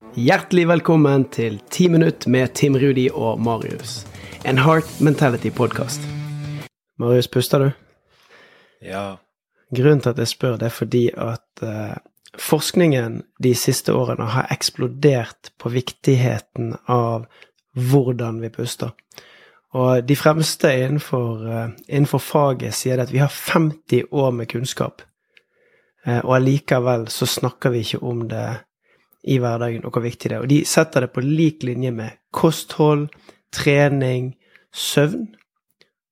Hjertelig 0.00 0.62
velkommen 0.64 1.26
til 1.28 1.58
10 1.70 1.88
minutt 1.92 2.24
med 2.26 2.54
Tim 2.56 2.74
Rudi 2.80 3.10
og 3.12 3.40
Marius. 3.40 4.06
En 4.48 4.58
Heart 4.58 4.88
Mentality-podkast. 5.04 6.00
Marius, 6.98 7.28
puster 7.28 7.58
du? 7.58 7.66
Ja. 8.80 9.18
Grunnen 9.76 10.00
til 10.00 10.10
at 10.10 10.18
jeg 10.18 10.30
spør, 10.30 10.56
det 10.56 10.70
er 10.70 10.72
fordi 10.72 11.02
at 11.12 11.62
uh, 11.62 12.00
forskningen 12.40 13.18
de 13.44 13.52
siste 13.54 13.92
årene 13.92 14.30
har 14.32 14.48
eksplodert 14.50 15.52
på 15.60 15.68
viktigheten 15.76 16.72
av 16.88 17.28
hvordan 17.76 18.40
vi 18.40 18.48
puster. 18.56 18.96
Og 19.76 20.00
de 20.08 20.16
fremste 20.16 20.72
innenfor, 20.78 21.44
uh, 21.44 21.76
innenfor 21.88 22.24
faget 22.24 22.74
sier 22.74 23.04
at 23.04 23.12
vi 23.12 23.20
har 23.20 23.28
50 23.28 24.08
år 24.10 24.32
med 24.32 24.48
kunnskap, 24.48 25.04
uh, 26.08 26.24
og 26.24 26.34
allikevel 26.40 27.06
så 27.12 27.28
snakker 27.28 27.76
vi 27.76 27.84
ikke 27.84 28.02
om 28.02 28.26
det 28.32 28.48
i 29.24 29.38
hverdagen, 29.38 29.84
og 29.84 29.92
hvor 29.92 30.04
viktig 30.04 30.30
det 30.30 30.36
er. 30.36 30.40
Og 30.40 30.50
de 30.50 30.64
setter 30.64 31.00
det 31.04 31.10
på 31.12 31.20
lik 31.20 31.62
linje 31.62 31.90
med 31.90 32.16
kosthold, 32.32 33.08
trening, 33.52 34.34
søvn. 34.72 35.28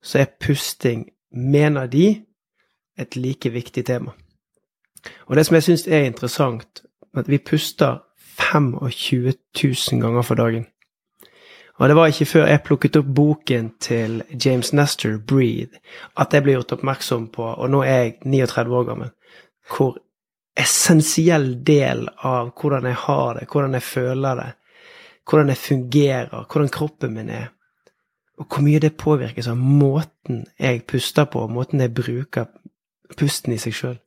Så 0.02 0.19
er 0.19 0.34
pusting, 0.41 1.09
mener 1.32 1.87
de, 1.87 2.23
et 2.98 3.16
like 3.16 3.51
viktig 3.51 3.84
tema. 3.87 4.12
Og 5.27 5.37
det 5.37 5.46
som 5.46 5.55
jeg 5.55 5.62
syns 5.62 5.87
er 5.87 6.06
interessant, 6.06 6.82
er 7.15 7.20
at 7.20 7.29
vi 7.29 7.38
puster 7.38 7.98
25 8.38 9.32
000 9.65 10.01
ganger 10.02 10.23
for 10.23 10.34
dagen. 10.34 10.66
Og 11.79 11.88
det 11.88 11.96
var 11.96 12.06
ikke 12.06 12.27
før 12.27 12.46
jeg 12.46 12.62
plukket 12.66 12.96
opp 12.98 13.10
boken 13.15 13.70
til 13.80 14.23
James 14.45 14.73
Nestor, 14.73 15.18
'Breathe', 15.18 15.79
at 16.18 16.34
jeg 16.34 16.43
ble 16.43 16.52
gjort 16.52 16.73
oppmerksom 16.73 17.29
på, 17.29 17.43
og 17.43 17.70
nå 17.70 17.82
er 17.82 18.02
jeg 18.02 18.15
39 18.24 18.77
år 18.77 18.84
gammel, 18.84 19.10
hvor 19.77 19.98
essensiell 20.58 21.52
del 21.64 22.08
av 22.26 22.50
hvordan 22.58 22.88
jeg 22.88 22.98
har 23.04 23.38
det, 23.38 23.46
hvordan 23.52 23.76
jeg 23.78 23.86
føler 23.86 24.40
det, 24.40 24.48
hvordan 25.28 25.52
jeg 25.52 25.62
fungerer, 25.62 26.46
hvordan 26.50 26.72
kroppen 26.74 27.14
min 27.14 27.30
er, 27.30 27.50
og 28.38 28.46
hvor 28.46 28.62
mye 28.62 28.80
det 28.82 28.96
påvirkes 28.98 29.48
av 29.50 29.59
måten 29.59 30.45
jeg 30.59 30.84
puster 30.87 31.26
på, 31.30 31.46
måten 31.50 31.82
jeg 31.82 31.95
bruker 31.95 32.48
pusten 33.18 33.54
i 33.54 33.59
seg 33.60 33.74
sjøl. 33.74 33.98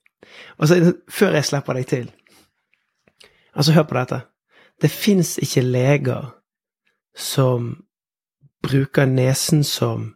Altså, 0.61 0.93
før 1.09 1.35
jeg 1.35 1.47
slipper 1.49 1.79
deg 1.79 1.87
til 1.89 2.09
Altså, 3.51 3.73
hør 3.75 3.83
på 3.83 3.95
dette. 3.97 4.21
Det 4.79 4.87
fins 4.91 5.33
ikke 5.43 5.61
leger 5.65 6.29
som 7.17 7.83
bruker 8.63 9.05
nesen 9.05 9.65
som 9.67 10.13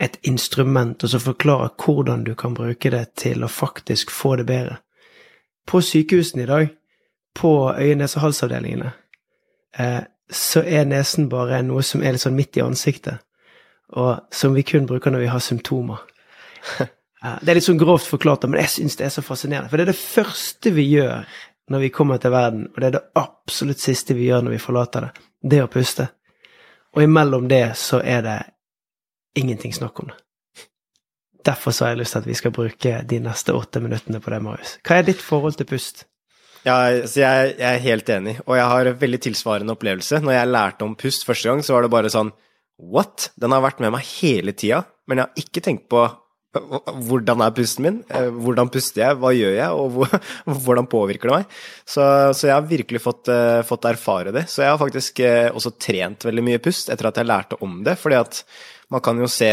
et 0.00 0.16
instrument, 0.22 1.04
og 1.04 1.10
som 1.10 1.20
forklarer 1.20 1.74
hvordan 1.84 2.24
du 2.24 2.34
kan 2.34 2.54
bruke 2.56 2.90
det 2.90 3.04
til 3.20 3.44
å 3.44 3.52
faktisk 3.52 4.10
få 4.10 4.38
det 4.40 4.46
bedre. 4.48 4.78
På 5.66 5.80
sykehusene 5.82 6.42
i 6.42 6.46
dag, 6.46 6.68
på 7.34 7.72
øye-, 7.72 7.96
nese- 7.98 8.16
og 8.16 8.22
halsavdelingene, 8.22 8.92
eh, 9.78 10.02
så 10.30 10.62
er 10.66 10.84
nesen 10.84 11.28
bare 11.28 11.62
noe 11.62 11.82
som 11.82 12.02
er 12.02 12.14
litt 12.14 12.24
sånn 12.24 12.36
midt 12.36 12.56
i 12.56 12.64
ansiktet, 12.64 13.18
og 13.88 14.26
som 14.34 14.54
vi 14.54 14.62
kun 14.66 14.86
bruker 14.86 15.10
når 15.10 15.26
vi 15.26 15.32
har 15.34 15.42
symptomer. 15.44 16.04
Eh, 17.24 17.38
det 17.40 17.48
er 17.48 17.56
litt 17.56 17.64
sånn 17.64 17.78
grovt 17.80 18.04
forklart, 18.04 18.42
men 18.44 18.60
jeg 18.60 18.68
syns 18.68 18.98
det 18.98 19.06
er 19.06 19.12
så 19.14 19.22
fascinerende. 19.24 19.70
For 19.72 19.80
det 19.80 19.86
er 19.86 19.88
det 19.94 19.98
første 19.98 20.68
vi 20.76 20.82
gjør 20.90 21.22
når 21.72 21.80
vi 21.86 21.88
kommer 21.88 22.20
til 22.20 22.30
verden, 22.30 22.66
og 22.68 22.76
det 22.76 22.90
er 22.90 22.94
det 22.98 23.00
absolutt 23.16 23.80
siste 23.80 24.14
vi 24.14 24.28
gjør 24.28 24.44
når 24.44 24.52
vi 24.52 24.60
forlater 24.60 25.06
det. 25.06 25.24
Det 25.40 25.58
er 25.58 25.64
å 25.64 25.70
puste. 25.72 26.06
Og 26.92 27.02
imellom 27.02 27.48
det 27.48 27.64
så 27.80 28.02
er 28.04 28.20
det 28.22 28.36
ingenting 29.40 29.72
snakk 29.74 30.04
om 30.04 30.12
det. 30.12 30.18
Derfor 31.46 31.74
så 31.74 31.86
har 31.86 31.94
jeg 31.94 32.02
lyst 32.02 32.16
til 32.16 32.24
at 32.24 32.28
vi 32.28 32.36
skal 32.38 32.54
bruke 32.54 32.92
de 33.06 33.22
neste 33.22 33.54
åtte 33.54 33.82
minuttene 33.82 34.20
på 34.22 34.32
det, 34.34 34.42
Marius. 34.42 34.76
Hva 34.86 34.98
er 34.98 35.06
ditt 35.06 35.22
forhold 35.22 35.58
til 35.60 35.68
pust? 35.70 36.04
Ja, 36.66 36.76
så 37.06 37.22
jeg, 37.22 37.54
jeg, 37.60 37.68
er 37.68 37.84
helt 37.84 38.08
enig, 38.10 38.34
og 38.42 38.56
jeg 38.58 38.66
har 38.72 38.90
en 38.90 38.98
veldig 38.98 39.20
tilsvarende 39.28 39.76
opplevelse. 39.76 40.18
Når 40.24 40.34
jeg 40.34 40.50
lærte 40.50 40.86
om 40.86 40.96
pust 40.98 41.26
første 41.28 41.52
gang, 41.52 41.62
så 41.62 41.76
var 41.76 41.86
det 41.86 41.94
bare 41.94 42.10
sånn 42.12 42.34
What? 42.76 43.30
Den 43.40 43.54
har 43.54 43.62
vært 43.64 43.78
med 43.80 43.94
meg 43.94 44.04
hele 44.18 44.52
tida, 44.52 44.82
men 45.08 45.22
jeg 45.22 45.28
har 45.28 45.44
ikke 45.46 45.62
tenkt 45.64 45.86
på 45.92 46.02
hvordan 47.06 47.42
er 47.44 47.54
pusten 47.56 47.84
min? 47.84 47.96
Eh, 48.08 48.28
hvordan 48.32 48.70
puster 48.72 49.02
jeg? 49.02 49.18
Hva 49.20 49.32
gjør 49.36 49.54
jeg? 49.56 49.76
Og 49.76 50.56
hvordan 50.64 50.88
påvirker 50.90 51.30
det 51.30 51.40
meg? 51.42 51.56
Så, 51.84 52.02
så 52.36 52.48
jeg 52.48 52.54
har 52.54 52.68
virkelig 52.70 53.02
fått, 53.04 53.30
uh, 53.32 53.60
fått, 53.66 53.88
erfare 53.90 54.32
det. 54.34 54.46
Så 54.50 54.64
jeg 54.64 54.72
har 54.72 54.80
faktisk 54.80 55.20
uh, 55.24 55.50
også 55.56 55.74
trent 55.82 56.26
veldig 56.26 56.44
mye 56.46 56.62
pust 56.62 56.90
etter 56.92 57.10
at 57.10 57.20
jeg 57.20 57.28
lærte 57.28 57.60
om 57.64 57.82
det. 57.86 57.96
Fordi 58.00 58.18
at 58.18 58.40
man 58.92 59.04
kan 59.04 59.20
jo 59.20 59.28
se 59.30 59.52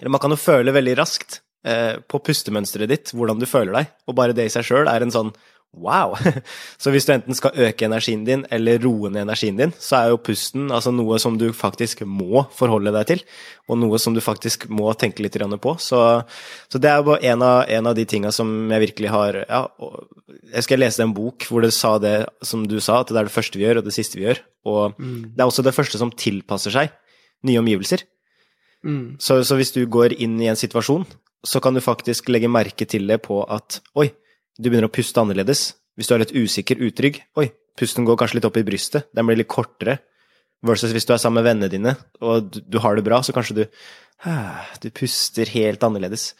Eller 0.00 0.12
man 0.12 0.22
kan 0.22 0.34
jo 0.34 0.40
føle 0.40 0.74
veldig 0.76 0.96
raskt 1.00 1.40
uh, 1.68 1.98
på 2.04 2.22
pustemønsteret 2.28 2.92
ditt 2.92 3.12
hvordan 3.16 3.40
du 3.40 3.48
føler 3.48 3.80
deg. 3.80 3.92
Og 4.08 4.18
bare 4.18 4.36
det 4.36 4.48
i 4.48 4.52
seg 4.52 4.66
sjøl 4.68 4.90
er 4.92 5.04
en 5.04 5.14
sånn 5.14 5.34
Wow! 5.76 6.14
Så 6.80 6.90
hvis 6.92 7.04
du 7.04 7.12
enten 7.12 7.36
skal 7.36 7.56
øke 7.66 7.84
energien 7.84 8.22
din 8.24 8.46
eller 8.54 8.80
roe 8.80 9.10
ned 9.12 9.26
energien 9.26 9.58
din, 9.58 9.74
så 9.76 9.98
er 9.98 10.12
jo 10.12 10.22
pusten 10.24 10.70
altså 10.72 10.92
noe 10.94 11.18
som 11.20 11.36
du 11.36 11.50
faktisk 11.52 12.00
må 12.08 12.46
forholde 12.56 12.94
deg 12.94 13.10
til, 13.10 13.24
og 13.68 13.80
noe 13.82 14.00
som 14.00 14.16
du 14.16 14.22
faktisk 14.24 14.68
må 14.72 14.88
tenke 14.96 15.24
litt 15.24 15.36
på. 15.36 15.74
Så, 15.82 16.00
så 16.72 16.80
det 16.80 16.90
er 16.90 17.04
jo 17.04 17.18
en 17.18 17.44
av, 17.44 17.66
en 17.68 17.90
av 17.92 17.98
de 17.98 18.06
tinga 18.08 18.32
som 18.32 18.70
jeg 18.72 18.86
virkelig 18.86 19.12
har 19.12 19.42
ja, 19.44 19.62
Jeg 20.54 20.64
skal 20.64 20.80
lese 20.80 21.04
en 21.04 21.12
bok 21.16 21.44
hvor 21.50 21.66
det 21.66 21.74
sa 21.76 21.98
det 22.00 22.16
som 22.40 22.64
du 22.64 22.78
sa, 22.80 23.02
at 23.02 23.12
det 23.12 23.20
er 23.20 23.28
det 23.28 23.36
første 23.36 23.60
vi 23.60 23.66
gjør, 23.66 23.82
og 23.82 23.90
det 23.90 23.96
siste 23.98 24.16
vi 24.16 24.30
gjør. 24.30 24.40
Og 24.66 24.96
mm. 24.96 25.36
det 25.36 25.44
er 25.44 25.50
også 25.50 25.66
det 25.66 25.76
første 25.76 26.00
som 26.00 26.14
tilpasser 26.14 26.72
seg 26.72 26.94
nye 27.44 27.60
omgivelser. 27.60 28.06
Mm. 28.86 29.16
Så, 29.22 29.40
så 29.46 29.58
hvis 29.58 29.74
du 29.74 29.82
går 29.90 30.14
inn 30.22 30.38
i 30.40 30.48
en 30.50 30.58
situasjon, 30.58 31.06
så 31.46 31.62
kan 31.62 31.76
du 31.76 31.82
faktisk 31.84 32.30
legge 32.32 32.50
merke 32.50 32.86
til 32.88 33.06
det 33.10 33.20
på 33.26 33.42
at 33.42 33.80
oi, 33.98 34.08
du 34.56 34.68
begynner 34.70 34.88
å 34.88 34.94
puste 34.94 35.22
annerledes. 35.22 35.68
Hvis 35.96 36.08
du 36.08 36.16
er 36.16 36.24
litt 36.24 36.34
usikker, 36.36 36.80
utrygg, 36.86 37.20
oi, 37.40 37.50
pusten 37.78 38.06
går 38.06 38.18
kanskje 38.20 38.40
litt 38.40 38.48
opp 38.48 38.58
i 38.60 38.66
brystet, 38.66 39.10
den 39.16 39.28
blir 39.28 39.40
litt 39.40 39.52
kortere. 39.52 40.00
Versus 40.66 40.94
hvis 40.94 41.04
du 41.06 41.12
er 41.12 41.20
sammen 41.20 41.42
med 41.42 41.50
vennene 41.50 41.70
dine, 41.70 41.92
og 42.24 42.48
du, 42.48 42.62
du 42.64 42.78
har 42.82 42.96
det 42.96 43.04
bra, 43.06 43.20
så 43.22 43.34
kanskje 43.36 43.62
du 43.62 43.64
du 44.80 44.88
puster 44.96 45.46
helt 45.52 45.82
annerledes. 45.84 46.30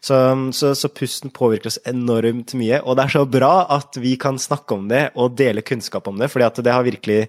Så, 0.00 0.16
så, 0.56 0.72
så, 0.74 0.88
pusten 0.88 1.30
påvirker 1.30 1.68
oss 1.68 1.78
enormt 1.84 2.54
mye, 2.56 2.80
og 2.80 2.96
det 2.96 3.04
er 3.04 3.14
så 3.18 3.24
bra 3.28 3.66
at 3.76 3.98
vi 4.00 4.16
kan 4.16 4.40
snakke 4.40 4.74
om 4.74 4.88
det 4.88 5.10
og 5.14 5.36
dele 5.36 5.62
kunnskap 5.62 6.08
om 6.08 6.16
det, 6.18 6.30
fordi 6.32 6.64
det 6.64 6.72
har 6.72 6.86
virkelig 6.86 7.20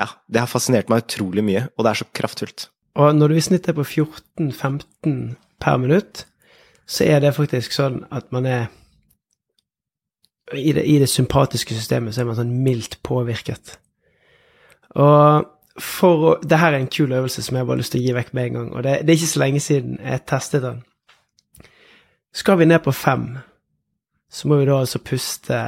ja, 0.00 0.08
det 0.26 0.40
har 0.40 0.50
fascinert 0.50 0.88
meg 0.88 1.04
utrolig 1.04 1.44
mye, 1.44 1.66
og 1.76 1.84
det 1.84 1.92
er 1.92 2.00
så 2.00 2.08
kraftfullt. 2.16 2.70
Og 2.94 3.14
når 3.16 3.28
du 3.28 3.34
i 3.34 3.40
snitt 3.44 3.68
er 3.68 3.76
på 3.76 3.84
14-15 3.86 5.34
per 5.60 5.76
minutt, 5.76 6.26
så 6.86 7.04
er 7.04 7.22
det 7.24 7.34
faktisk 7.36 7.72
sånn 7.72 8.02
at 8.12 8.28
man 8.34 8.46
er 8.46 8.66
i 10.52 10.72
det, 10.76 10.84
i 10.84 10.98
det, 11.00 11.08
sympatiske 11.08 11.74
systemet 11.74 12.12
så 12.12 12.20
er 12.20 12.28
man 12.28 12.36
sånn 12.36 12.52
mildt 12.64 12.98
påvirket. 13.06 13.78
Og 15.00 15.48
for 15.80 16.24
å 16.28 16.32
Det 16.44 16.58
her 16.58 16.74
er 16.74 16.82
en 16.82 16.90
kul 16.92 17.12
øvelse 17.12 17.42
som 17.42 17.56
jeg 17.56 17.64
bare 17.64 17.78
har 17.78 17.80
lyst 17.80 17.94
til 17.94 18.02
å 18.02 18.04
gi 18.04 18.12
vekk 18.12 18.34
med 18.34 18.44
en 18.44 18.58
gang. 18.58 18.68
Og 18.76 18.82
det, 18.84 18.98
det 19.00 19.14
er 19.14 19.20
ikke 19.20 19.30
så 19.30 19.40
lenge 19.40 19.60
siden 19.64 19.96
jeg 20.02 20.26
testet 20.28 20.62
den. 20.62 20.82
Skal 22.32 22.58
vi 22.58 22.68
ned 22.68 22.82
på 22.84 22.92
fem, 22.92 23.38
så 24.28 24.48
må 24.48 24.60
vi 24.60 24.68
da 24.68 24.78
altså 24.82 25.00
puste 25.00 25.64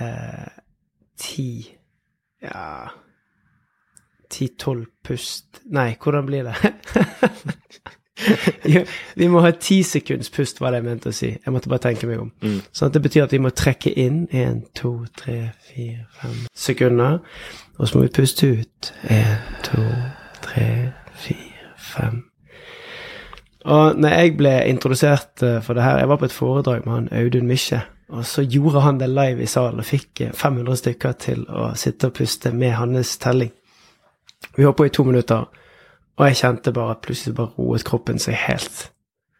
eh, 0.00 0.46
ti 1.18 1.50
Ja 2.42 3.05
Ti-tolv 4.36 4.90
pust 5.06 5.62
Nei, 5.72 5.94
hvordan 6.02 6.28
blir 6.28 6.46
det? 6.46 6.54
vi 9.20 9.28
må 9.28 9.40
ha 9.44 9.50
ti 9.60 9.82
sekunds 9.82 10.30
pust, 10.30 10.60
var 10.60 10.72
det 10.72 10.80
jeg 10.80 10.86
mente 10.86 11.10
å 11.10 11.16
si. 11.16 11.32
Jeg 11.34 11.52
måtte 11.52 11.70
bare 11.72 11.84
tenke 11.88 12.08
meg 12.08 12.22
om. 12.22 12.30
Mm. 12.44 12.60
Sånn 12.70 12.88
at 12.88 12.96
det 12.96 13.02
betyr 13.04 13.26
at 13.26 13.34
vi 13.34 13.42
må 13.42 13.52
trekke 13.52 13.92
inn 13.98 14.22
én, 14.30 14.62
to, 14.78 14.94
tre, 15.18 15.50
fire, 15.68 16.06
fem 16.20 16.38
sekunder. 16.56 17.18
Og 17.76 17.88
så 17.88 17.98
må 17.98 18.06
vi 18.06 18.14
puste 18.16 18.52
ut 18.60 18.92
én, 19.12 19.36
to, 19.66 19.82
tre, 20.46 20.70
fire, 21.26 21.74
fem. 21.90 22.22
Og 23.66 23.98
når 23.98 24.14
jeg 24.14 24.36
ble 24.38 24.54
introdusert 24.70 25.42
eh, 25.42 25.58
for 25.64 25.74
det 25.74 25.82
her 25.82 25.98
Jeg 25.98 26.08
var 26.08 26.20
på 26.20 26.28
et 26.28 26.34
foredrag 26.34 26.84
med 26.86 26.94
han 26.94 27.08
Audun 27.18 27.48
Mykje. 27.50 27.80
Og 28.14 28.22
så 28.26 28.44
gjorde 28.46 28.84
han 28.84 29.00
det 29.00 29.08
live 29.10 29.42
i 29.42 29.50
salen 29.50 29.82
og 29.82 29.88
fikk 29.88 30.28
500 30.30 30.70
eh, 30.70 30.78
stykker 30.78 31.16
til 31.18 31.42
å 31.50 31.72
sitte 31.74 32.12
og 32.12 32.14
puste 32.20 32.54
med 32.54 32.76
hans 32.78 33.16
telling. 33.18 33.50
Vi 34.56 34.64
holdt 34.64 34.78
på 34.80 34.86
i 34.88 34.92
to 34.94 35.04
minutter. 35.04 35.46
Og 36.16 36.28
jeg 36.30 36.38
kjente 36.40 36.72
bare 36.72 36.96
at 36.96 37.04
plutselig 37.04 37.36
bare 37.36 37.52
roet 37.58 37.84
kroppen 37.84 38.20
seg 38.22 38.38
helt. 38.46 38.86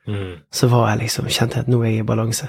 Mm. 0.07 0.43
Så 0.53 0.69
var 0.71 0.91
jeg 0.91 1.07
liksom 1.07 1.27
Kjente 1.33 1.65
at 1.65 1.71
nå 1.71 1.81
er 1.83 1.97
jeg 1.97 2.05
i 2.05 2.07
balanse. 2.07 2.47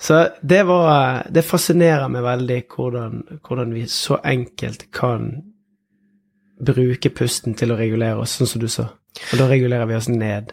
Så 0.00 0.28
det 0.42 0.64
var 0.66 1.26
Det 1.30 1.44
fascinerer 1.46 2.08
meg 2.10 2.24
veldig 2.24 2.58
hvordan, 2.74 3.22
hvordan 3.46 3.74
vi 3.74 3.86
så 3.90 4.18
enkelt 4.24 4.88
kan 4.94 5.30
bruke 6.58 7.10
pusten 7.14 7.54
til 7.54 7.70
å 7.70 7.78
regulere 7.78 8.18
oss, 8.18 8.34
sånn 8.38 8.50
som 8.50 8.62
du 8.62 8.66
sa. 8.70 8.88
Og 9.30 9.38
da 9.38 9.46
regulerer 9.50 9.86
vi 9.86 9.94
oss 9.94 10.08
ned. 10.10 10.52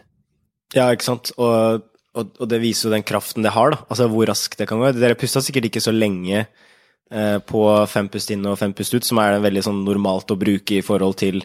Ja, 0.74 0.86
ikke 0.94 1.06
sant. 1.08 1.32
Og, 1.38 1.82
og, 2.14 2.44
det 2.46 2.60
viser 2.62 2.88
jo 2.88 2.94
den 2.94 3.06
kraften 3.06 3.42
det 3.42 3.54
har, 3.56 3.72
da. 3.74 3.80
Altså 3.90 4.06
hvor 4.12 4.28
raskt 4.30 4.58
det 4.60 4.68
kan 4.70 4.82
gå. 4.82 4.92
Dere 4.94 5.18
pusta 5.18 5.42
sikkert 5.42 5.66
ikke 5.70 5.82
så 5.82 5.94
lenge 5.94 6.44
på 7.06 7.60
fem 7.86 8.08
pust 8.10 8.32
inn 8.34 8.46
og 8.50 8.58
fem 8.58 8.72
pust 8.74 8.94
ut, 8.96 9.04
som 9.06 9.20
er 9.22 9.38
veldig 9.38 9.62
sånn 9.62 9.84
normalt 9.86 10.32
å 10.34 10.38
bruke 10.38 10.80
i 10.80 10.82
forhold 10.82 11.14
til 11.20 11.38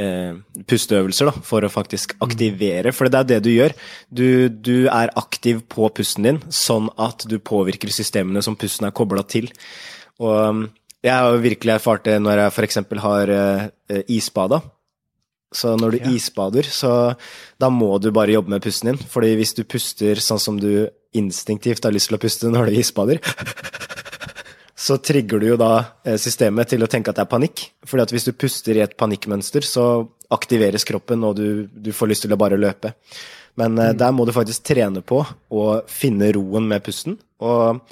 eh, 0.00 0.32
pusteøvelser, 0.64 1.28
da, 1.28 1.42
for 1.44 1.64
å 1.64 1.72
faktisk 1.72 2.14
mm. 2.16 2.20
aktivere. 2.24 2.94
For 2.96 3.12
det 3.12 3.20
er 3.20 3.28
det 3.28 3.40
du 3.44 3.50
gjør. 3.52 3.74
Du, 4.08 4.48
du, 4.48 4.76
er 4.88 5.12
aktiv 5.20 5.60
på 5.68 5.90
pusten 5.92 6.28
din, 6.28 6.40
sånn 6.48 6.88
at 6.96 7.26
du 7.28 7.36
påvirker 7.38 7.92
systemene 7.92 8.42
som 8.44 8.56
pusten 8.56 8.88
er 8.88 8.96
kobla 8.96 9.24
til. 9.28 9.50
Og, 10.22 10.68
Jeg 11.02 11.18
har 11.18 11.32
jo 11.34 11.42
virkelig 11.42 11.72
erfart 11.74 12.04
det 12.06 12.20
når 12.22 12.44
jeg 12.44 12.52
f.eks. 12.54 12.78
har 13.02 13.30
eh, 13.36 14.04
isbada. 14.08 14.62
Så 15.52 15.76
når 15.76 15.90
du 15.90 15.98
Ja. 15.98 16.10
isbader, 16.10 16.62
så 16.62 17.16
da 17.60 17.68
må 17.68 18.00
du 18.00 18.10
bare 18.10 18.32
jobbe 18.32 18.48
med 18.48 18.62
pusten 18.62 18.92
din. 18.92 18.96
Fordi 18.98 19.36
hvis 19.36 19.54
du 19.54 19.64
puster 19.64 20.16
sånn 20.16 20.40
som 20.40 20.58
du 20.58 20.88
instinktivt 21.12 21.84
har 21.84 21.92
lyst 21.92 22.08
til 22.08 22.16
å 22.16 22.22
puste 22.22 22.48
når 22.48 22.70
du 22.70 22.78
isbader, 22.80 23.20
så 24.82 24.96
trigger 24.98 25.38
du 25.38 25.46
jo 25.52 25.58
da 25.60 25.72
eh, 26.02 26.18
systemet 26.18 26.72
til 26.72 26.82
å 26.82 26.88
tenke 26.90 27.12
at 27.12 27.20
det 27.20 27.26
er 27.26 27.30
panikk. 27.30 27.66
Fordi 27.86 28.06
at 28.06 28.14
hvis 28.14 28.26
du 28.26 28.32
puster 28.34 28.78
i 28.78 28.82
et 28.82 28.96
panikkmønster, 28.98 29.66
så 29.66 30.08
aktiveres 30.32 30.86
kroppen, 30.88 31.22
og 31.28 31.36
du, 31.38 31.68
du 31.70 31.92
får 31.94 32.10
lyst 32.10 32.26
til 32.26 32.34
å 32.34 32.40
bare 32.40 32.58
løpe. 32.58 32.94
Men 33.60 33.76
mm. 33.76 33.98
der 34.00 34.16
må 34.16 34.26
du 34.26 34.32
faktisk 34.34 34.64
trene 34.72 35.04
på 35.04 35.20
å 35.22 35.66
finne 35.90 36.32
roen 36.34 36.66
med 36.70 36.82
pusten. 36.86 37.18
Og 37.44 37.82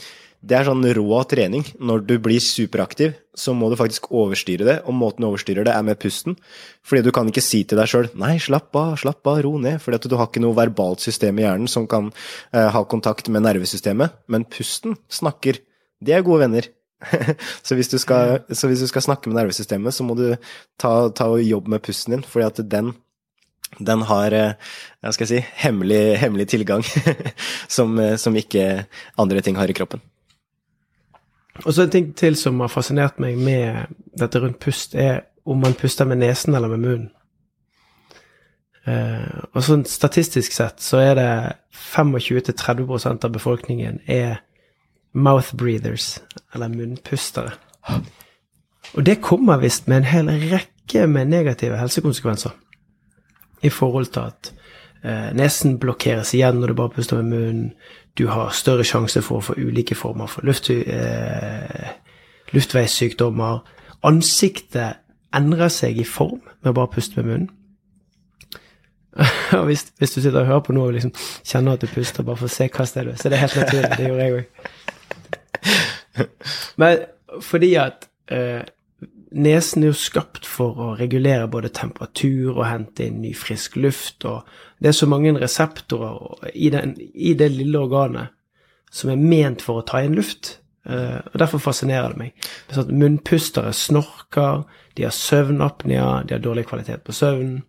det 0.40 0.56
er 0.56 0.66
sånn 0.66 0.86
rå 0.96 1.20
trening. 1.28 1.66
Når 1.84 2.02
du 2.08 2.14
blir 2.22 2.40
superaktiv, 2.42 3.12
så 3.36 3.52
må 3.56 3.68
du 3.70 3.76
faktisk 3.78 4.08
overstyre 4.08 4.66
det, 4.66 4.76
og 4.88 4.96
måten 4.96 5.22
du 5.22 5.28
overstyrer 5.28 5.68
det, 5.68 5.76
er 5.76 5.84
med 5.84 6.00
pusten. 6.00 6.38
Fordi 6.82 7.04
du 7.04 7.12
kan 7.14 7.28
ikke 7.28 7.44
si 7.44 7.62
til 7.68 7.78
deg 7.78 7.92
sjøl 7.92 8.08
'nei, 8.16 8.38
slapp 8.40 8.74
av, 8.74 8.96
slapp 8.98 9.30
av, 9.30 9.42
ro 9.44 9.58
ned', 9.60 9.78
fordi 9.84 10.00
at 10.00 10.08
du 10.08 10.16
har 10.16 10.30
ikke 10.30 10.42
noe 10.42 10.56
verbalt 10.56 11.04
system 11.04 11.38
i 11.38 11.44
hjernen 11.44 11.68
som 11.68 11.86
kan 11.86 12.10
eh, 12.56 12.68
ha 12.72 12.82
kontakt 12.88 13.28
med 13.28 13.44
nervesystemet. 13.44 14.16
Men 14.26 14.48
pusten 14.48 14.96
snakker. 15.12 15.60
De 16.00 16.16
er 16.16 16.24
gode 16.24 16.48
venner. 16.48 16.72
så, 17.66 17.76
hvis 17.76 17.88
du 17.92 17.98
skal, 17.98 18.42
så 18.52 18.68
hvis 18.68 18.82
du 18.84 18.88
skal 18.90 19.04
snakke 19.04 19.30
med 19.30 19.40
nervesystemet, 19.40 19.94
så 19.94 20.04
må 20.06 20.16
du 20.18 20.26
ta, 20.80 20.92
ta 21.16 21.30
og 21.32 21.44
jobbe 21.44 21.72
med 21.74 21.84
pusten 21.84 22.16
din, 22.16 22.26
fordi 22.26 22.48
at 22.48 22.60
den 22.70 22.92
den 23.78 24.02
har 24.02 24.34
eh, 24.34 24.70
hva 25.00 25.12
skal 25.14 25.28
jeg 25.28 25.30
si, 25.30 25.52
hemmelig, 25.62 26.18
hemmelig 26.18 26.48
tilgang 26.50 26.82
som, 27.76 27.94
eh, 28.02 28.16
som 28.18 28.34
ikke 28.36 28.86
andre 29.20 29.44
ting 29.46 29.56
har 29.60 29.70
i 29.70 29.76
kroppen. 29.76 30.02
Og 31.62 31.74
så 31.74 31.84
en 31.84 31.92
ting 31.92 32.10
til 32.16 32.36
som 32.40 32.58
har 32.64 32.72
fascinert 32.72 33.20
meg 33.22 33.38
med 33.38 33.94
dette 34.18 34.42
rundt 34.42 34.58
pust, 34.62 34.94
er 34.94 35.22
om 35.46 35.60
man 35.62 35.76
puster 35.78 36.08
med 36.08 36.20
nesen 36.22 36.54
eller 36.54 36.72
med 36.72 36.82
munnen. 36.82 37.08
Eh, 38.88 39.40
og 39.52 39.62
sånn 39.64 39.84
statistisk 39.88 40.54
sett 40.56 40.80
så 40.82 41.02
er 41.04 41.18
det 41.18 41.32
25-30% 41.92 43.26
av 43.28 43.34
befolkningen 43.34 44.00
er 44.10 44.40
mouth 45.12 45.56
breathers, 45.56 46.18
eller 46.54 46.68
munnpustere. 46.68 47.52
Og 48.94 49.06
det 49.06 49.20
kommer 49.22 49.60
visst 49.62 49.88
med 49.88 49.96
en 49.96 50.10
hel 50.10 50.30
rekke 50.50 51.06
med 51.06 51.30
negative 51.30 51.78
helsekonsekvenser. 51.78 52.50
I 53.62 53.68
forhold 53.68 54.06
til 54.06 54.20
at 54.20 54.52
eh, 55.04 55.30
nesen 55.36 55.78
blokkeres 55.78 56.34
igjen 56.34 56.60
når 56.60 56.72
du 56.72 56.74
bare 56.74 56.94
puster 56.94 57.20
med 57.20 57.30
munnen. 57.30 57.72
Du 58.18 58.26
har 58.26 58.50
større 58.56 58.84
sjanse 58.84 59.22
for 59.22 59.38
å 59.38 59.44
få 59.50 59.54
ulike 59.58 59.94
former 59.94 60.26
for 60.30 60.46
luft, 60.46 60.70
eh, 60.70 61.92
luftveissykdommer. 62.52 63.60
Ansiktet 64.02 65.00
endrer 65.36 65.70
seg 65.70 66.00
i 66.00 66.04
form 66.08 66.40
med 66.40 66.72
å 66.72 66.76
bare 66.80 66.94
puste 66.96 67.20
med 67.20 67.30
munnen. 67.30 67.50
Hvis, 69.66 69.88
hvis, 69.98 70.12
du 70.14 70.20
sitter 70.20 70.40
og 70.40 70.46
hører 70.46 70.60
på 70.62 70.72
noe 70.72 70.86
og 70.86 70.92
liksom 70.94 71.10
kjenner 71.42 71.74
at 71.74 71.82
du 71.82 71.88
puster 71.90 72.22
bare 72.22 72.38
for 72.38 72.46
å 72.46 72.52
se 72.52 72.68
hva 72.70 72.84
sted 72.86 73.08
du 73.08 73.10
er, 73.10 73.16
så 73.18 73.28
det 73.28 73.36
er 73.36 73.42
helt 73.42 73.56
naturlig. 73.58 73.96
Det 73.98 74.06
gjorde 74.06 74.26
jeg 74.28 74.36
òg. 74.36 74.68
Men 76.80 77.06
fordi 77.44 77.74
at 77.78 78.08
eh, 78.32 78.62
nesen 79.30 79.84
er 79.84 79.92
jo 79.92 79.98
skapt 79.98 80.48
for 80.48 80.80
å 80.82 80.88
regulere 80.98 81.48
både 81.50 81.72
temperatur 81.74 82.56
og 82.56 82.66
hente 82.66 83.06
inn 83.06 83.20
ny, 83.22 83.32
frisk 83.38 83.78
luft, 83.78 84.26
og 84.28 84.48
det 84.82 84.90
er 84.90 84.98
så 84.98 85.08
mange 85.10 85.32
reseptorer 85.38 86.50
i, 86.54 86.70
den, 86.72 86.96
i 86.98 87.34
det 87.38 87.50
lille 87.54 87.78
organet 87.78 88.34
som 88.90 89.12
er 89.12 89.22
ment 89.22 89.62
for 89.62 89.80
å 89.80 89.86
ta 89.86 90.02
inn 90.02 90.16
luft. 90.18 90.56
Uh, 90.88 91.20
og 91.30 91.36
Derfor 91.38 91.62
fascinerer 91.62 92.14
det 92.14 92.18
meg. 92.18 92.46
Sånn 92.74 92.94
munnpustere 92.98 93.70
snorker, 93.76 94.64
de 94.98 95.06
har 95.06 95.14
søvnapnea, 95.14 96.24
de 96.26 96.34
har 96.34 96.42
dårlig 96.42 96.66
kvalitet 96.70 97.04
på 97.06 97.14
søvnen. 97.14 97.60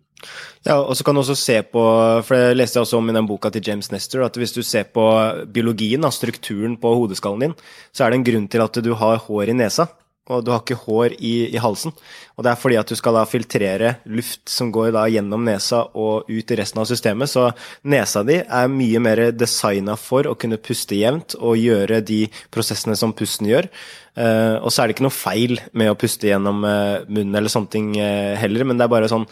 Ja, 0.66 0.78
og 0.78 0.94
så 0.96 1.06
kan 1.06 1.16
du 1.16 1.22
også 1.22 1.38
se 1.38 1.58
på, 1.66 1.82
for 2.26 2.38
det 2.38 2.58
leste 2.58 2.78
jeg 2.78 2.86
også 2.86 3.00
om 3.00 3.10
i 3.10 3.16
den 3.16 3.28
boka 3.28 3.50
til 3.50 3.64
James 3.66 3.90
Nestor, 3.94 4.26
at 4.26 4.36
hvis 4.38 4.54
du 4.54 4.62
ser 4.62 4.86
på 4.94 5.06
biologien, 5.52 6.06
strukturen 6.12 6.76
på 6.78 6.94
hodeskallen 7.00 7.48
din, 7.48 7.58
så 7.92 8.04
er 8.04 8.12
det 8.12 8.20
en 8.20 8.28
grunn 8.30 8.48
til 8.50 8.64
at 8.64 8.78
du 8.84 8.94
har 8.98 9.22
hår 9.26 9.50
i 9.50 9.58
nesa, 9.58 9.88
og 10.30 10.44
du 10.46 10.52
har 10.52 10.60
ikke 10.62 10.78
hår 10.84 11.16
i, 11.18 11.32
i 11.50 11.60
halsen. 11.60 11.94
Og 12.36 12.44
det 12.44 12.52
er 12.52 12.60
fordi 12.60 12.76
at 12.78 12.90
du 12.90 12.94
skal 12.98 13.16
da 13.16 13.24
filtrere 13.26 13.96
luft 14.06 14.46
som 14.50 14.70
går 14.74 14.92
da 14.94 15.02
gjennom 15.10 15.42
nesa 15.46 15.82
og 15.98 16.30
ut 16.30 16.52
i 16.54 16.58
resten 16.60 16.78
av 16.78 16.86
systemet, 16.88 17.30
så 17.30 17.48
nesa 17.90 18.22
di 18.26 18.38
er 18.42 18.70
mye 18.70 19.02
mer 19.02 19.24
designa 19.34 19.96
for 19.98 20.30
å 20.30 20.36
kunne 20.38 20.60
puste 20.62 20.98
jevnt 20.98 21.34
og 21.40 21.58
gjøre 21.58 22.02
de 22.06 22.24
prosessene 22.54 22.94
som 22.98 23.14
pusten 23.18 23.50
gjør. 23.50 23.66
Uh, 24.14 24.60
og 24.60 24.70
så 24.70 24.82
er 24.82 24.90
det 24.90 24.98
ikke 24.98 25.08
noe 25.08 25.16
feil 25.16 25.58
med 25.74 25.90
å 25.90 25.98
puste 25.98 26.28
gjennom 26.28 26.62
uh, 26.68 27.02
munnen 27.08 27.34
eller 27.38 27.52
sånne 27.52 27.72
ting 27.72 27.90
uh, 27.96 28.38
heller, 28.38 28.66
men 28.68 28.78
det 28.78 28.86
er 28.86 28.94
bare 28.94 29.10
sånn 29.10 29.26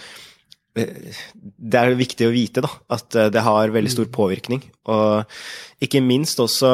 det 0.80 1.80
er 1.80 1.96
viktig 1.98 2.28
å 2.28 2.32
vite 2.34 2.62
da, 2.64 2.70
at 2.92 3.16
det 3.34 3.44
har 3.46 3.72
veldig 3.74 3.92
stor 3.92 4.08
påvirkning. 4.12 4.62
Og 4.90 5.84
ikke 5.84 6.02
minst 6.04 6.40
også 6.42 6.70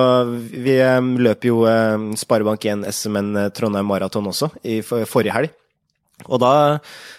Vi 0.51 0.79
løper 1.23 1.51
jo 1.51 1.61
Sparebank1 2.19 2.87
SMN 2.91 3.51
Trondheim 3.57 3.89
Maraton 3.89 4.31
også 4.33 4.51
i 4.67 4.81
forrige 4.83 5.37
helg. 5.37 5.55
Og 6.25 6.41
da, 6.41 6.53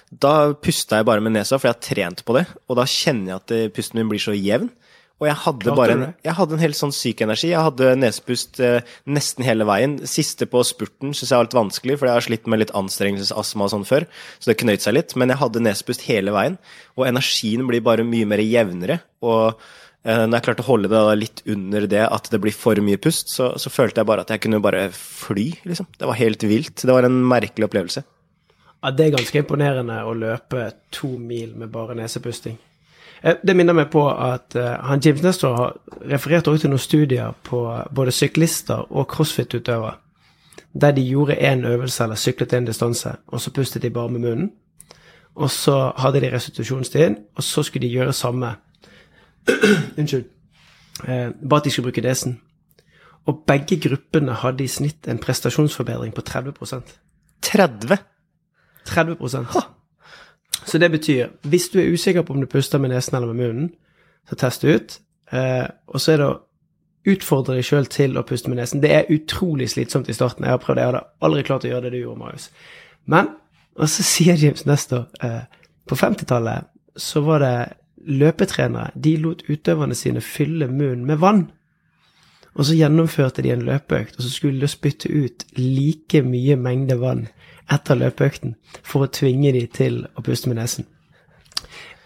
da 0.09 0.33
pusta 0.57 0.99
jeg 0.99 1.07
bare 1.07 1.21
med 1.21 1.35
nesa, 1.35 1.59
for 1.59 1.69
jeg 1.69 1.75
har 1.75 1.85
trent 1.85 2.25
på 2.25 2.35
det. 2.39 2.47
Og 2.67 2.79
da 2.79 2.87
kjenner 2.89 3.35
jeg 3.35 3.41
at 3.43 3.75
pusten 3.75 4.01
min 4.01 4.09
blir 4.11 4.23
så 4.23 4.33
jevn. 4.35 4.71
Og 5.17 5.25
jeg 5.25 5.37
hadde 5.41 5.65
Klart 5.65 5.79
bare 5.79 5.93
en, 5.95 6.03
jeg 6.21 6.37
hadde 6.37 6.53
en 6.53 6.61
helt 6.61 6.77
sånn 6.77 6.93
syk 6.93 7.23
energi. 7.25 7.49
Jeg 7.49 7.65
hadde 7.65 7.95
nesepust 7.97 8.59
eh, 8.61 8.85
nesten 9.09 9.45
hele 9.47 9.65
veien. 9.65 9.95
Siste 10.05 10.45
på 10.49 10.61
spurten 10.67 11.15
syns 11.17 11.31
jeg 11.31 11.39
var 11.39 11.47
litt 11.47 11.57
vanskelig, 11.57 11.95
for 11.97 12.09
jeg 12.09 12.19
har 12.19 12.25
slitt 12.27 12.45
med 12.45 12.61
litt 12.61 12.73
anstrengelsesastma 12.77 13.65
og 13.65 13.73
sånn 13.73 13.87
før. 13.89 14.05
Så 14.37 14.51
det 14.51 14.59
knøyt 14.61 14.85
seg 14.85 14.93
litt. 14.93 15.15
Men 15.17 15.33
jeg 15.33 15.41
hadde 15.41 15.63
nesepust 15.65 16.05
hele 16.05 16.35
veien, 16.35 16.59
og 16.93 17.07
energien 17.09 17.65
blir 17.69 17.81
bare 17.85 18.05
mye 18.05 18.29
mer 18.29 18.43
jevnere. 18.45 18.99
Og 19.25 19.57
eh, 19.57 20.21
når 20.27 20.37
jeg 20.37 20.47
klarte 20.51 20.65
å 20.67 20.69
holde 20.69 20.93
det 20.93 21.01
litt 21.23 21.41
under 21.49 21.89
det 21.89 22.05
at 22.05 22.29
det 22.29 22.41
blir 22.43 22.53
for 22.53 22.77
mye 22.85 23.01
pust, 23.01 23.33
så, 23.33 23.55
så 23.57 23.73
følte 23.73 24.03
jeg 24.03 24.11
bare 24.11 24.27
at 24.27 24.35
jeg 24.35 24.45
kunne 24.45 24.61
bare 24.61 24.85
fly, 24.93 25.47
liksom. 25.65 25.89
Det 25.97 26.11
var 26.11 26.21
helt 26.21 26.45
vilt. 26.45 26.85
Det 26.85 26.93
var 26.93 27.09
en 27.09 27.17
merkelig 27.25 27.71
opplevelse. 27.71 28.05
Ja, 28.85 28.93
det 28.93 29.09
er 29.09 29.17
ganske 29.17 29.41
imponerende 29.41 29.97
å 30.05 30.13
løpe 30.13 30.69
to 30.93 31.15
mil 31.17 31.57
med 31.57 31.73
bare 31.73 31.97
nesepusting. 31.97 32.61
Eh, 33.23 33.35
Det 33.47 33.55
minner 33.55 33.73
meg 33.73 33.89
på 33.91 34.03
at 34.09 34.55
eh, 34.55 34.75
han 34.89 35.01
James 35.05 35.23
Nestor 35.23 35.55
har 35.55 35.73
referert 36.11 36.47
også 36.47 36.61
til 36.61 36.69
noen 36.69 36.79
studier 36.79 37.33
på 37.43 37.63
både 37.95 38.11
syklister 38.11 38.85
og 38.91 39.07
crossfit-utøvere, 39.11 39.95
der 40.81 40.91
de 40.91 41.01
gjorde 41.09 41.37
én 41.37 41.65
øvelse 41.65 42.03
eller 42.03 42.15
syklet 42.15 42.53
en 42.53 42.65
distanse, 42.65 43.15
og 43.27 43.41
så 43.41 43.51
pustet 43.51 43.81
de 43.81 43.89
bare 43.89 44.09
med 44.09 44.19
munnen. 44.19 44.51
Og 45.35 45.49
så 45.51 45.92
hadde 45.97 46.21
de 46.21 46.31
restitusjonstid, 46.33 47.15
og 47.35 47.44
så 47.44 47.63
skulle 47.63 47.87
de 47.87 47.94
gjøre 47.94 48.13
samme 48.13 48.56
Unnskyld. 49.97 50.25
Eh, 51.07 51.30
bare 51.49 51.59
at 51.59 51.65
de 51.65 51.71
skulle 51.71 51.92
bruke 51.92 52.01
desen. 52.01 52.42
Og 53.25 53.44
begge 53.47 53.80
gruppene 53.89 54.33
hadde 54.33 54.63
i 54.63 54.68
snitt 54.68 55.07
en 55.07 55.19
prestasjonsforbedring 55.19 56.13
på 56.15 56.21
30% 56.21 56.95
30! 57.42 57.97
30 58.85 59.76
Så 60.66 60.78
det 60.81 60.92
betyr, 60.92 61.28
hvis 61.42 61.69
du 61.69 61.80
er 61.80 61.92
usikker 61.94 62.21
på 62.21 62.33
om 62.33 62.42
du 62.42 62.47
puster 62.49 62.80
med 62.80 62.90
nesen 62.90 63.16
eller 63.16 63.33
med 63.33 63.45
munnen, 63.45 63.69
så 64.30 64.35
test 64.35 64.64
ut. 64.64 64.99
Eh, 65.31 65.68
og 65.87 66.02
så 66.02 66.14
er 66.14 66.21
det 66.21 66.28
å 66.28 66.37
utfordre 67.07 67.56
deg 67.56 67.68
sjøl 67.68 67.87
til 67.92 68.18
å 68.19 68.26
puste 68.28 68.52
med 68.52 68.59
nesen. 68.59 68.81
Det 68.83 68.92
er 68.92 69.11
utrolig 69.14 69.69
slitsomt 69.71 70.09
i 70.09 70.16
starten. 70.16 70.45
Jeg 70.45 70.56
har 70.56 70.64
prøvd 70.64 70.80
det, 70.80 70.83
jeg 70.85 70.92
hadde 70.92 71.04
aldri 71.28 71.44
klart 71.47 71.68
å 71.68 71.71
gjøre 71.71 71.87
det 71.87 71.94
du 71.95 72.02
gjorde, 72.02 72.19
Marius. 72.23 72.49
Men, 73.07 73.30
og 73.78 73.92
så 73.92 74.04
sier 74.04 74.40
James 74.40 74.66
Nestor 74.68 75.06
eh, 75.23 75.44
På 75.87 75.95
50-tallet 75.95 76.68
så 76.99 77.21
var 77.23 77.40
det 77.40 77.57
løpetrenere. 78.07 78.92
De 78.95 79.16
lot 79.21 79.44
utøverne 79.47 79.95
sine 79.95 80.23
fylle 80.23 80.68
munnen 80.68 81.06
med 81.07 81.21
vann. 81.21 81.45
Og 82.57 82.66
så 82.66 82.73
gjennomførte 82.73 83.44
de 83.45 83.52
en 83.54 83.66
løpeøkt, 83.66 84.18
og 84.18 84.26
så 84.26 84.30
skulle 84.33 84.61
de 84.61 84.68
spytte 84.68 85.09
ut 85.14 85.45
like 85.57 86.23
mye 86.26 86.57
mengde 86.57 86.97
vann 86.99 87.28
etter 87.71 87.99
løpeøkten 87.99 88.56
for 88.81 89.06
å 89.06 89.11
tvinge 89.14 89.52
de 89.54 89.66
til 89.69 90.06
å 90.18 90.23
puste 90.26 90.49
med 90.49 90.57
nesen. 90.61 90.87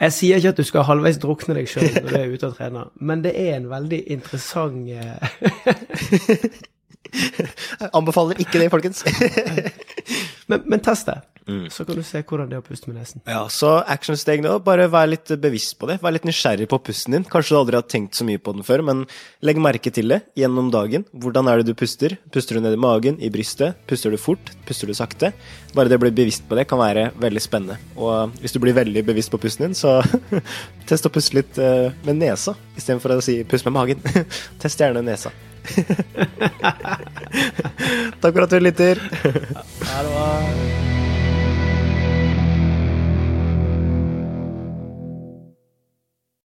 Jeg 0.02 0.16
sier 0.16 0.42
ikke 0.42 0.52
at 0.56 0.60
du 0.60 0.66
skal 0.66 0.88
halvveis 0.88 1.20
drukne 1.22 1.56
deg 1.56 1.70
sjøl 1.70 1.92
når 1.94 2.10
du 2.10 2.18
er 2.18 2.32
ute 2.34 2.50
og 2.50 2.56
trener, 2.58 2.90
men 3.00 3.22
det 3.24 3.36
er 3.38 3.60
en 3.60 3.70
veldig 3.70 4.02
interessant 4.12 4.90
eh, 4.90 5.22
Jeg 7.12 7.90
anbefaler 7.94 8.40
ikke 8.40 8.60
det, 8.62 8.70
folkens. 8.72 9.04
men, 10.50 10.64
men 10.66 10.84
test 10.84 11.10
det, 11.12 11.20
så 11.74 11.86
kan 11.88 11.98
du 11.98 12.04
se 12.06 12.22
hvordan 12.24 12.50
det 12.52 12.58
er 12.58 12.64
å 12.64 12.66
puste 12.66 12.90
med 12.90 13.00
nesen. 13.00 13.24
Ja, 13.30 13.44
så 13.52 13.74
actionsteg 13.82 14.44
nå, 14.44 14.58
bare 14.66 14.88
vær 14.92 15.10
litt 15.10 15.32
bevisst 15.42 15.78
på 15.80 15.90
det. 15.90 16.00
Vær 16.04 16.16
litt 16.16 16.28
nysgjerrig 16.28 16.68
på 16.72 16.80
pusten 16.88 17.16
din. 17.16 17.26
Kanskje 17.28 17.56
du 17.56 17.60
aldri 17.62 17.80
har 17.80 17.88
tenkt 17.90 18.18
så 18.18 18.28
mye 18.28 18.42
på 18.42 18.54
den 18.56 18.66
før, 18.68 18.84
men 18.88 19.04
legg 19.46 19.62
merke 19.62 19.94
til 19.94 20.14
det 20.14 20.22
gjennom 20.40 20.72
dagen. 20.74 21.06
Hvordan 21.12 21.50
er 21.52 21.62
det 21.62 21.72
du 21.72 21.78
puster? 21.78 22.18
Puster 22.34 22.58
du 22.58 22.66
ned 22.66 22.78
i 22.78 22.82
magen, 22.82 23.20
i 23.22 23.32
brystet? 23.34 23.80
Puster 23.90 24.14
du 24.14 24.20
fort? 24.22 24.54
Puster 24.68 24.90
du 24.90 24.96
sakte? 24.98 25.34
Bare 25.76 25.92
det 25.92 26.00
å 26.00 26.04
bli 26.04 26.14
bevisst 26.16 26.48
på 26.50 26.58
det 26.58 26.68
kan 26.70 26.82
være 26.82 27.10
veldig 27.22 27.44
spennende. 27.44 27.80
Og 28.00 28.36
hvis 28.42 28.56
du 28.56 28.62
blir 28.64 28.78
veldig 28.78 29.06
bevisst 29.08 29.34
på 29.34 29.42
pusten 29.42 29.70
din, 29.70 29.78
så 29.78 30.00
test 30.90 31.08
å 31.08 31.14
puste 31.14 31.40
litt 31.40 31.62
eh, 31.62 31.94
med 32.08 32.22
nesa 32.22 32.56
istedenfor 32.78 33.18
å 33.18 33.24
si 33.24 33.42
pust 33.48 33.68
med 33.70 33.78
magen. 33.78 34.04
test 34.62 34.82
gjerne 34.82 35.06
nesa. 35.06 35.34
Takk 38.22 38.34
for 38.34 38.44
at 38.48 38.52
du 38.52 38.60
lytter. 38.60 38.96
Ha 39.06 40.02
det 40.02 40.10
bra. 40.10 40.71